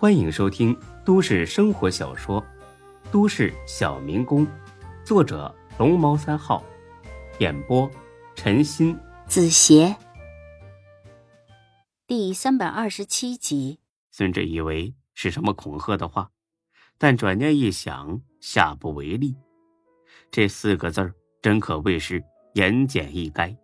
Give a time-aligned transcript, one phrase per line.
[0.00, 0.74] 欢迎收听
[1.04, 2.40] 都市生活小说
[3.12, 4.46] 《都市小民工》，
[5.04, 6.64] 作者龙猫三号，
[7.38, 7.86] 演播
[8.34, 9.94] 陈鑫、子邪，
[12.06, 13.78] 第三百二十七集。
[14.10, 16.30] 孙志以为是什么恐吓的话，
[16.96, 19.36] 但转念一想，下不为例。
[20.30, 22.24] 这四个字儿真可谓是
[22.54, 23.54] 言简意赅。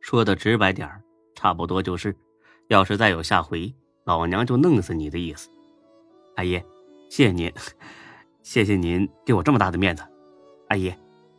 [0.00, 1.02] 说的直白点儿，
[1.34, 2.16] 差不多就是：
[2.68, 3.74] 要是再有下回，
[4.08, 5.50] 老娘就弄死你的意思。
[6.36, 6.52] 阿姨，
[7.10, 7.52] 谢谢您，
[8.42, 10.02] 谢谢您给我这么大的面子。
[10.68, 10.90] 阿姨，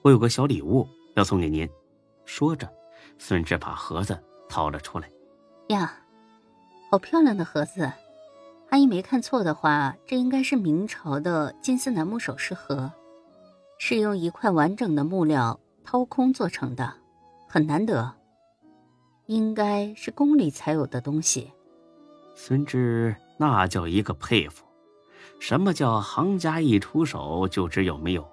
[0.00, 1.68] 我有个小礼物要送给您。
[2.24, 2.66] 说着，
[3.18, 4.18] 孙志把盒子
[4.48, 5.10] 掏了出来。
[5.68, 5.94] 呀，
[6.90, 7.92] 好漂亮的盒子！
[8.70, 12.90] 阿姨没看错的话，这应该是明朝的金丝楠木首饰盒，
[13.78, 16.94] 是用一块完整的木料掏空做成的，
[17.46, 18.10] 很难得。
[19.26, 21.52] 应该是宫里才有的东西。
[22.34, 24.66] 孙志那叫一个佩服！
[25.40, 28.30] 什么叫行家一出手就知有没有？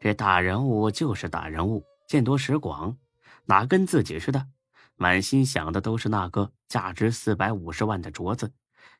[0.00, 2.96] 这大人物就是大人物，见多识广，
[3.46, 4.46] 哪跟自己似的？
[4.96, 8.52] 满心想的都是那个价值四百五十万的镯子，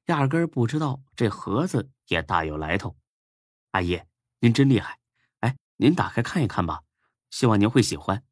[0.06, 2.96] 压根不知道这盒子也大有来头。
[3.72, 4.00] 阿姨，
[4.40, 4.98] 您真厉害！
[5.40, 6.82] 哎，您打开看一看吧，
[7.30, 8.22] 希望您会喜欢。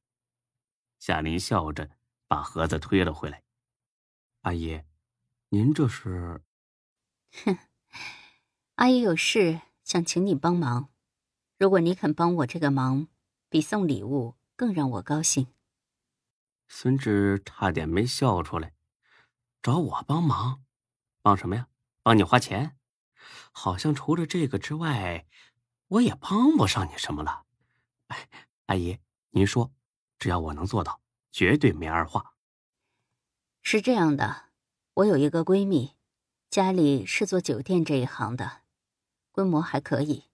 [0.99, 1.91] 夏林笑着。
[2.29, 3.41] 把盒子推了回来，
[4.41, 4.83] 阿姨，
[5.51, 6.43] 您这是？
[7.45, 7.59] 哼，
[8.75, 10.91] 阿姨有事想请你帮忙，
[11.57, 13.07] 如果你肯帮我这个忙，
[13.49, 15.47] 比送礼物更让我高兴。
[16.67, 18.75] 孙志差点没笑出来，
[19.63, 20.65] 找我帮忙，
[21.23, 21.69] 帮什么呀？
[22.03, 22.77] 帮你花钱？
[23.53, 25.27] 好像除了这个之外，
[25.87, 27.47] 我也帮不上你什么了。
[28.09, 28.29] 哎，
[28.67, 28.99] 阿姨，
[29.31, 29.73] 您说，
[30.19, 31.01] 只要我能做到。
[31.31, 32.35] 绝对没二话。
[33.63, 34.46] 是这样的，
[34.97, 35.93] 我有一个闺蜜，
[36.49, 38.63] 家里是做酒店这一行的，
[39.31, 40.25] 规模还可以。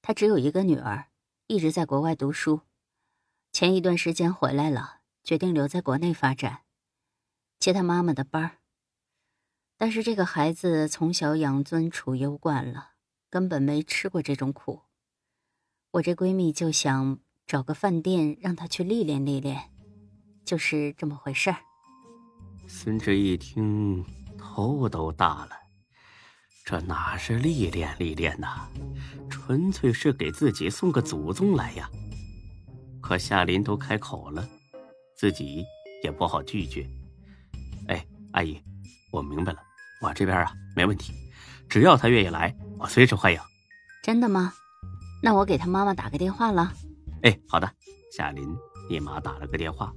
[0.00, 1.06] 她只有一个女儿，
[1.46, 2.62] 一直在国外读书，
[3.52, 6.62] 前一段时间回来了，决定留在国内发展，
[7.60, 8.58] 接她妈妈的班儿。
[9.76, 12.94] 但是这个孩子从小养尊处优惯了，
[13.30, 14.80] 根本没吃过这种苦。
[15.92, 19.72] 我这闺蜜就想找个饭店让她去历练历练。
[20.44, 21.71] 就是这么回事儿。
[22.66, 24.04] 孙志一听，
[24.38, 25.50] 头都大了。
[26.64, 28.68] 这哪是历练历练呐，
[29.28, 31.88] 纯粹是给自己送个祖宗来呀！
[33.00, 34.48] 可夏林都开口了，
[35.16, 35.64] 自己
[36.02, 36.88] 也不好拒绝。
[37.88, 38.60] 哎，阿姨，
[39.12, 39.58] 我明白了，
[40.00, 41.12] 我这边啊没问题，
[41.68, 43.40] 只要他愿意来，我随时欢迎。
[44.02, 44.52] 真的吗？
[45.22, 46.72] 那我给他妈妈打个电话了。
[47.22, 47.70] 哎，好的。
[48.16, 48.46] 夏林
[48.88, 49.92] 立马打了个电话。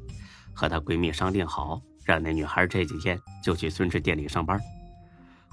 [0.57, 4.61] 和她闺蜜商定好，让那女孩这几天就去孙志店里上班。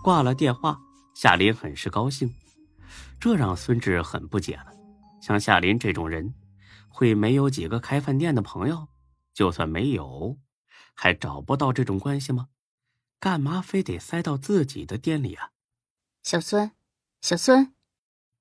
[0.02, 0.78] 挂了电话，
[1.14, 2.32] 夏林很是高兴，
[3.18, 4.66] 这让孙志很不解了。
[5.20, 6.34] 像夏林这种人，
[6.88, 8.88] 会没有几个开饭店的朋友？
[9.32, 10.36] 就算没有，
[10.94, 12.48] 还找不到这种关系吗？
[13.18, 15.52] 干嘛非得塞到自己的店里啊？
[16.22, 16.72] 小孙，
[17.20, 17.72] 小孙，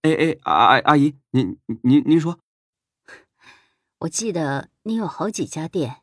[0.01, 2.39] 哎哎，阿阿阿姨，您您您说，
[3.99, 6.01] 我记得你有好几家店。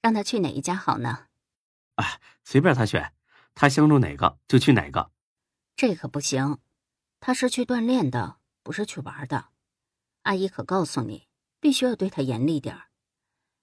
[0.00, 1.27] 让他去哪一家好呢？
[1.98, 3.12] 哎，随便他选，
[3.54, 5.12] 他相中哪个就去哪个。
[5.76, 6.58] 这可不行，
[7.20, 9.50] 他是去锻炼的，不是去玩的。
[10.22, 11.28] 阿姨可告诉你，
[11.60, 12.88] 必须要对他严厉点儿。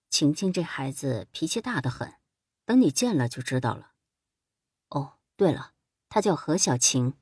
[0.09, 2.13] 晴晴这孩子脾气大得很，
[2.65, 3.91] 等你见了就知道了。
[4.89, 5.73] 哦，对了，
[6.09, 7.13] 她叫何小晴。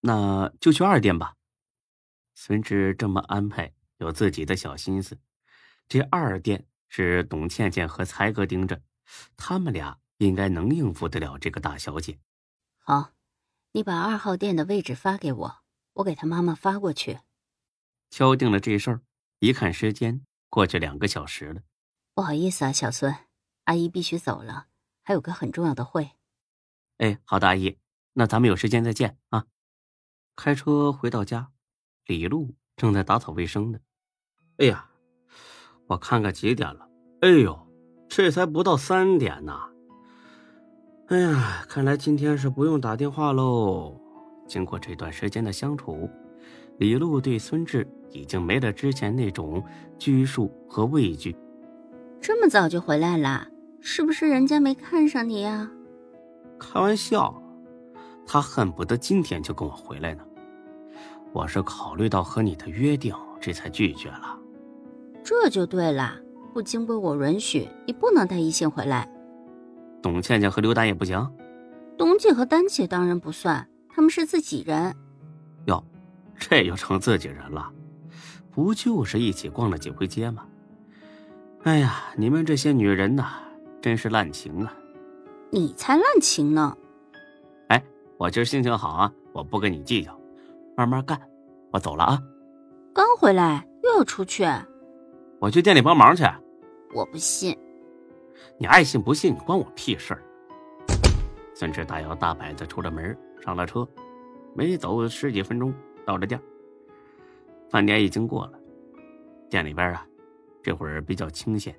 [0.00, 1.36] 那就去二店吧。
[2.34, 5.18] 孙志这么安排，有自己的小心思。
[5.88, 6.66] 这二店。
[6.90, 8.80] 是董倩倩和才哥盯着，
[9.36, 12.18] 他们俩应该能应付得了这个大小姐。
[12.78, 13.12] 好，
[13.72, 15.56] 你把二号店的位置发给我，
[15.94, 17.20] 我给他妈妈发过去。
[18.10, 19.00] 敲定了这事儿，
[19.38, 21.62] 一看时间，过去两个小时了。
[22.14, 23.14] 不好意思啊，小孙，
[23.64, 24.66] 阿姨必须走了，
[25.02, 26.10] 还有个很重要的会。
[26.98, 27.78] 哎，好的，阿姨，
[28.14, 29.46] 那咱们有时间再见啊。
[30.36, 31.52] 开车回到家，
[32.06, 33.80] 李璐正在打扫卫生呢。
[34.58, 34.90] 哎呀！
[35.86, 36.86] 我看看几点了？
[37.22, 37.66] 哎呦，
[38.08, 39.67] 这才不到三点呢！
[41.08, 43.98] 哎呀，看来今天是不用打电话喽。
[44.46, 46.06] 经过这段时间的相处，
[46.76, 49.64] 李璐对孙志已经没了之前那种
[49.98, 51.34] 拘束和畏惧。
[52.20, 53.48] 这么早就回来了，
[53.80, 55.70] 是不是人家没看上你呀？
[56.58, 57.42] 开玩笑，
[58.26, 60.22] 他恨不得今天就跟我回来呢。
[61.32, 64.38] 我是考虑到和你的约定，这才拒绝了。
[65.24, 66.18] 这就对了，
[66.52, 69.10] 不经过我允许，你不能带异性回来。
[70.02, 71.30] 董倩倩和刘丹也不行。
[71.96, 74.94] 董姐和丹姐当然不算，她他们是自己人。
[75.66, 75.82] 哟，
[76.38, 77.68] 这就成自己人了？
[78.52, 80.46] 不就是一起逛了几回街吗？
[81.64, 83.42] 哎呀，你们这些女人呐，
[83.82, 84.72] 真是滥情啊！
[85.50, 86.78] 你才滥情呢！
[87.70, 87.84] 哎，
[88.18, 90.16] 我今儿心情好啊，我不跟你计较，
[90.76, 91.20] 慢慢干。
[91.72, 92.22] 我走了啊。
[92.94, 94.46] 刚回来又要出去？
[95.40, 96.22] 我去店里帮忙去。
[96.94, 97.58] 我不信。
[98.58, 100.22] 你爱信不信，关我屁事儿。
[101.54, 103.88] 孙志大摇大摆的出了门，上了车，
[104.54, 105.74] 没走十几分钟
[106.06, 106.40] 到了店。
[107.70, 108.58] 饭点已经过了，
[109.50, 110.06] 店里边啊，
[110.62, 111.78] 这会儿比较清闲。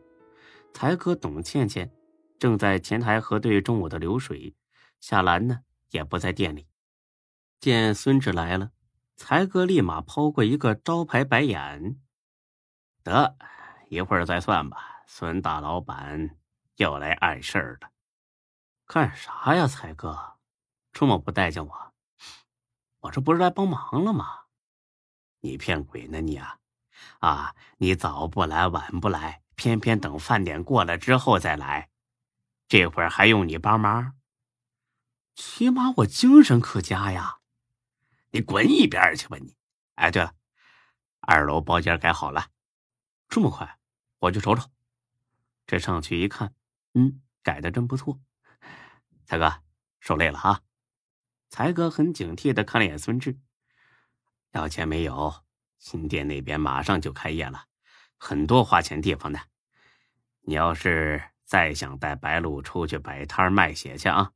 [0.73, 1.91] 才哥董倩倩
[2.37, 4.53] 正在前台核对中午的流水，
[4.99, 5.59] 夏兰呢
[5.91, 6.67] 也不在店里。
[7.59, 8.71] 见孙志来了，
[9.17, 11.99] 才哥立马抛过一个招牌白眼
[13.03, 13.35] ：“得，
[13.89, 14.77] 一会儿再算吧。”
[15.11, 16.37] 孙大老板
[16.79, 17.91] 又来碍事儿了。
[18.85, 20.37] 干啥呀，才哥？
[20.93, 21.93] 这么不待见我？
[23.01, 24.45] 我这不是来帮忙了吗？
[25.41, 26.57] 你骗鬼呢你啊！
[27.19, 31.89] 啊，你早不来晚不来，偏偏等饭点过了之后再来，
[32.69, 34.15] 这会儿还用你帮忙？
[35.35, 37.39] 起码我精神可嘉呀！
[38.31, 39.57] 你滚一边去吧你！
[39.95, 40.33] 哎，对了，
[41.19, 42.47] 二楼包间改好了，
[43.27, 43.79] 这么快？
[44.19, 44.69] 我去瞅瞅。
[45.67, 46.55] 这上去一看，
[46.99, 48.19] 嗯，改的真不错。
[49.25, 49.63] 才哥，
[50.01, 50.61] 受累了啊。
[51.49, 53.39] 才哥很警惕的看了眼孙志。
[54.51, 55.45] 要钱没有？
[55.77, 57.67] 新店那边马上就开业了，
[58.17, 59.39] 很多花钱地方的。
[60.41, 64.33] 你要是再想带白露出去摆摊卖血去啊？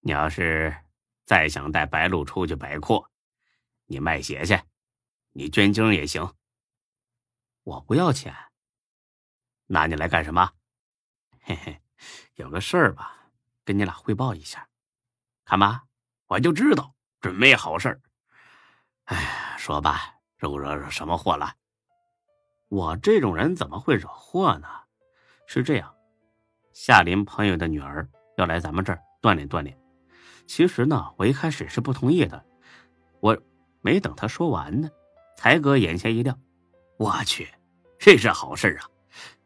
[0.00, 0.76] 你要是
[1.24, 3.10] 再想带白露出去摆阔，
[3.86, 4.60] 你卖血去，
[5.32, 6.34] 你捐精也行。
[7.62, 8.34] 我不要钱，
[9.66, 10.52] 那你来干什么？
[11.48, 11.80] 嘿嘿，
[12.34, 13.24] 有个事儿吧，
[13.64, 14.68] 跟你俩汇报一下。
[15.46, 15.82] 看吧，
[16.26, 17.98] 我就知道准没好事儿。
[19.04, 21.54] 哎，说吧，惹惹惹什么祸了？
[22.68, 24.68] 我这种人怎么会惹祸呢？
[25.46, 25.94] 是这样，
[26.74, 28.06] 夏林朋友的女儿
[28.36, 29.74] 要来咱们这儿锻炼锻炼。
[30.46, 32.44] 其实呢，我一开始是不同意的。
[33.20, 33.40] 我
[33.80, 34.90] 没等他说完呢，
[35.38, 36.38] 才哥眼前一亮
[37.00, 37.48] ：“我去，
[37.98, 38.84] 这是好事啊！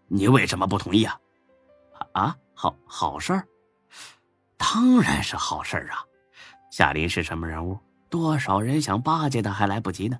[0.08, 1.16] 你为什么不同意啊？”
[2.12, 3.46] 啊，好好事儿，
[4.56, 6.04] 当然是好事儿啊！
[6.70, 7.78] 夏林是什么人物？
[8.08, 10.18] 多少人想巴结他还来不及呢，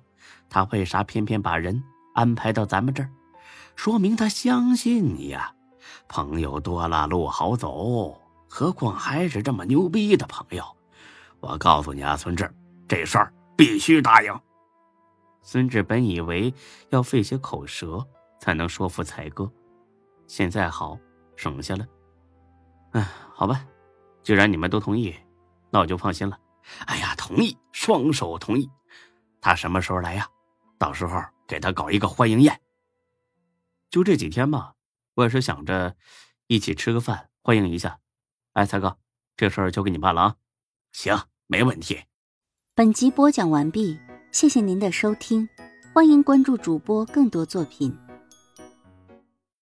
[0.49, 1.83] 他为啥偏偏把人
[2.15, 3.09] 安排到咱们这儿？
[3.75, 5.53] 说明他相信你呀。
[6.07, 10.63] 朋友多了路好走，何况还是这么牛逼的朋友。
[11.39, 12.51] 我告诉你啊，孙志，
[12.87, 14.39] 这事儿必须答应。
[15.41, 16.53] 孙志本以为
[16.89, 18.05] 要费些口舌
[18.39, 19.51] 才能说服才哥，
[20.27, 20.97] 现在好
[21.43, 21.85] 省下了。
[22.91, 23.01] 哎，
[23.33, 23.65] 好吧，
[24.23, 25.13] 既然你们都同意，
[25.69, 26.39] 那我就放心了。
[26.85, 28.69] 哎呀，同意，双手同意。
[29.41, 30.25] 他什么时候来呀？
[30.77, 32.61] 到时候给他搞一个欢迎宴。
[33.89, 34.73] 就这几天吧，
[35.15, 35.97] 我也是想着
[36.47, 37.99] 一起吃个饭，欢迎一下。
[38.53, 38.97] 哎，才哥，
[39.35, 40.35] 这事儿交给你办了啊。
[40.93, 42.01] 行，没问题。
[42.73, 43.99] 本集播讲完毕，
[44.31, 45.49] 谢谢您的收听，
[45.93, 47.93] 欢迎关注主播更多作品。